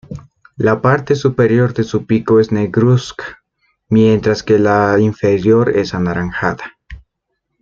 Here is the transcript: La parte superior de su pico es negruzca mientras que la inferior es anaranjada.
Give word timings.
La 0.55 0.81
parte 0.81 1.13
superior 1.15 1.75
de 1.75 1.83
su 1.83 2.07
pico 2.07 2.39
es 2.39 2.51
negruzca 2.51 3.39
mientras 3.89 4.41
que 4.41 4.57
la 4.57 4.97
inferior 4.99 5.69
es 5.77 5.93
anaranjada. 5.93 6.79